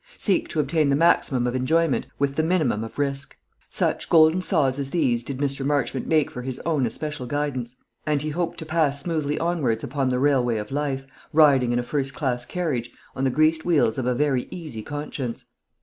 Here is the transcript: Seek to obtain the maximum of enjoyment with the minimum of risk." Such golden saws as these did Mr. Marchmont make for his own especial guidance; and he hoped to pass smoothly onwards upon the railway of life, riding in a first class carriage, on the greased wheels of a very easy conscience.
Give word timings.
Seek 0.17 0.47
to 0.49 0.59
obtain 0.59 0.89
the 0.89 0.95
maximum 0.95 1.45
of 1.45 1.53
enjoyment 1.55 2.07
with 2.17 2.35
the 2.35 2.41
minimum 2.41 2.83
of 2.83 2.97
risk." 2.97 3.37
Such 3.69 4.09
golden 4.09 4.41
saws 4.41 4.79
as 4.79 4.89
these 4.89 5.23
did 5.23 5.37
Mr. 5.37 5.63
Marchmont 5.63 6.07
make 6.07 6.31
for 6.31 6.41
his 6.41 6.57
own 6.61 6.87
especial 6.87 7.27
guidance; 7.27 7.75
and 8.03 8.19
he 8.23 8.29
hoped 8.31 8.57
to 8.57 8.65
pass 8.65 8.99
smoothly 8.99 9.37
onwards 9.37 9.83
upon 9.83 10.09
the 10.09 10.17
railway 10.17 10.57
of 10.57 10.71
life, 10.71 11.05
riding 11.31 11.71
in 11.71 11.77
a 11.77 11.83
first 11.83 12.15
class 12.15 12.47
carriage, 12.47 12.89
on 13.15 13.25
the 13.25 13.29
greased 13.29 13.63
wheels 13.63 13.99
of 13.99 14.07
a 14.07 14.15
very 14.15 14.47
easy 14.49 14.81
conscience. 14.81 15.45